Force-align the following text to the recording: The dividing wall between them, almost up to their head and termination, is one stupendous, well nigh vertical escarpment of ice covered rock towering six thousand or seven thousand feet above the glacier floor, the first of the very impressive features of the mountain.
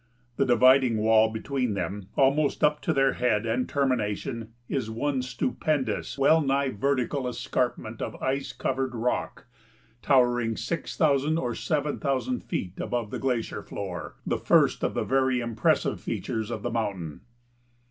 The 0.37 0.47
dividing 0.47 0.97
wall 0.97 1.29
between 1.29 1.75
them, 1.75 2.07
almost 2.15 2.63
up 2.63 2.81
to 2.81 2.91
their 2.91 3.13
head 3.13 3.45
and 3.45 3.69
termination, 3.69 4.51
is 4.67 4.89
one 4.89 5.21
stupendous, 5.21 6.17
well 6.17 6.41
nigh 6.41 6.69
vertical 6.69 7.27
escarpment 7.27 8.01
of 8.01 8.15
ice 8.15 8.51
covered 8.51 8.95
rock 8.95 9.45
towering 10.01 10.57
six 10.57 10.97
thousand 10.97 11.37
or 11.37 11.53
seven 11.53 11.99
thousand 11.99 12.39
feet 12.43 12.79
above 12.79 13.11
the 13.11 13.19
glacier 13.19 13.61
floor, 13.61 14.15
the 14.25 14.39
first 14.39 14.83
of 14.83 14.95
the 14.95 15.03
very 15.03 15.39
impressive 15.39 16.01
features 16.01 16.49
of 16.49 16.63
the 16.63 16.71
mountain. 16.71 17.21